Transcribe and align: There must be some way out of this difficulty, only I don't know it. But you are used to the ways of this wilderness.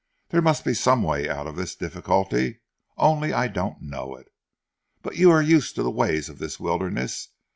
There 0.29 0.41
must 0.41 0.65
be 0.65 0.73
some 0.73 1.03
way 1.03 1.29
out 1.29 1.45
of 1.45 1.55
this 1.55 1.75
difficulty, 1.75 2.61
only 2.97 3.33
I 3.33 3.47
don't 3.47 3.83
know 3.83 4.15
it. 4.15 4.29
But 5.03 5.17
you 5.17 5.29
are 5.29 5.43
used 5.43 5.75
to 5.75 5.83
the 5.83 5.91
ways 5.91 6.27
of 6.27 6.39
this 6.39 6.59
wilderness. 6.59 7.29